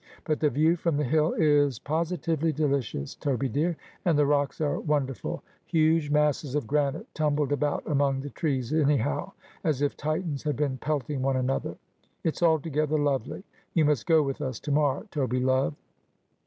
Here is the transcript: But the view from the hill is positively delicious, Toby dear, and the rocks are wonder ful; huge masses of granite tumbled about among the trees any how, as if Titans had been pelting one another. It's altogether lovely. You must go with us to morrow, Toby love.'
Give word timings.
But 0.23 0.39
the 0.39 0.49
view 0.49 0.77
from 0.77 0.97
the 0.97 1.03
hill 1.03 1.33
is 1.33 1.77
positively 1.77 2.51
delicious, 2.51 3.13
Toby 3.13 3.47
dear, 3.47 3.77
and 4.03 4.17
the 4.17 4.25
rocks 4.25 4.59
are 4.59 4.79
wonder 4.79 5.13
ful; 5.13 5.43
huge 5.67 6.09
masses 6.09 6.55
of 6.55 6.65
granite 6.65 7.05
tumbled 7.13 7.51
about 7.51 7.83
among 7.85 8.21
the 8.21 8.31
trees 8.31 8.73
any 8.73 8.97
how, 8.97 9.33
as 9.63 9.83
if 9.83 9.95
Titans 9.95 10.41
had 10.41 10.55
been 10.55 10.79
pelting 10.79 11.21
one 11.21 11.37
another. 11.37 11.77
It's 12.23 12.41
altogether 12.41 12.97
lovely. 12.97 13.43
You 13.75 13.85
must 13.85 14.07
go 14.07 14.23
with 14.23 14.41
us 14.41 14.59
to 14.61 14.71
morrow, 14.71 15.05
Toby 15.11 15.39
love.' 15.39 15.75